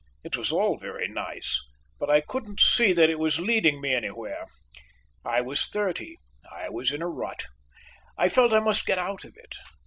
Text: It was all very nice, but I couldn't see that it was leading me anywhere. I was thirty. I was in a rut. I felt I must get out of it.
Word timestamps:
It 0.23 0.35
was 0.35 0.51
all 0.51 0.79
very 0.79 1.07
nice, 1.07 1.63
but 1.99 2.09
I 2.09 2.21
couldn't 2.21 2.59
see 2.59 2.91
that 2.91 3.11
it 3.11 3.19
was 3.19 3.37
leading 3.37 3.79
me 3.79 3.93
anywhere. 3.93 4.47
I 5.23 5.41
was 5.41 5.67
thirty. 5.67 6.17
I 6.51 6.69
was 6.69 6.91
in 6.91 7.03
a 7.03 7.07
rut. 7.07 7.45
I 8.17 8.27
felt 8.27 8.51
I 8.51 8.61
must 8.61 8.87
get 8.87 8.97
out 8.97 9.25
of 9.25 9.33
it. 9.37 9.53